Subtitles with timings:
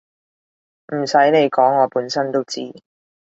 [0.95, 2.73] 唔使你講我本身都知